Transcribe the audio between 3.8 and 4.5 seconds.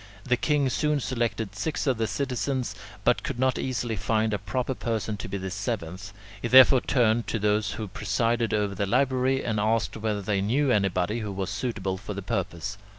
find a